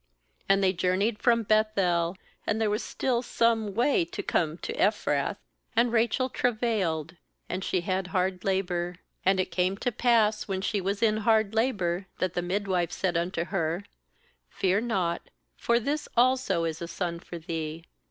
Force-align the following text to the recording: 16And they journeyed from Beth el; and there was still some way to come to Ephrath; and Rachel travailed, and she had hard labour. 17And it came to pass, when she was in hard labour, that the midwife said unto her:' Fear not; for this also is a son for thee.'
16And 0.49 0.61
they 0.63 0.73
journeyed 0.73 1.21
from 1.21 1.43
Beth 1.43 1.77
el; 1.77 2.17
and 2.47 2.59
there 2.59 2.71
was 2.71 2.81
still 2.83 3.21
some 3.21 3.75
way 3.75 4.03
to 4.03 4.23
come 4.23 4.57
to 4.57 4.73
Ephrath; 4.73 5.37
and 5.75 5.91
Rachel 5.93 6.27
travailed, 6.27 7.17
and 7.47 7.63
she 7.63 7.81
had 7.81 8.07
hard 8.07 8.43
labour. 8.43 8.95
17And 9.27 9.39
it 9.39 9.51
came 9.51 9.77
to 9.77 9.91
pass, 9.91 10.47
when 10.47 10.61
she 10.61 10.81
was 10.81 11.03
in 11.03 11.17
hard 11.17 11.53
labour, 11.53 12.07
that 12.17 12.33
the 12.33 12.41
midwife 12.41 12.91
said 12.91 13.15
unto 13.15 13.43
her:' 13.43 13.83
Fear 14.59 14.81
not; 14.81 15.29
for 15.55 15.79
this 15.79 16.07
also 16.17 16.63
is 16.63 16.81
a 16.81 16.87
son 16.87 17.19
for 17.19 17.37
thee.' 17.37 17.83